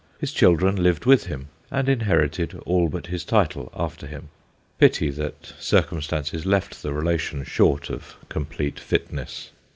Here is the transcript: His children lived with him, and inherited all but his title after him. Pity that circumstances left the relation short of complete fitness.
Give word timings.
His 0.19 0.31
children 0.31 0.81
lived 0.81 1.05
with 1.05 1.27
him, 1.27 1.49
and 1.69 1.87
inherited 1.87 2.55
all 2.65 2.89
but 2.89 3.05
his 3.05 3.23
title 3.23 3.71
after 3.77 4.07
him. 4.07 4.29
Pity 4.79 5.11
that 5.11 5.53
circumstances 5.59 6.43
left 6.43 6.81
the 6.81 6.91
relation 6.91 7.43
short 7.43 7.91
of 7.91 8.15
complete 8.27 8.79
fitness. 8.79 9.51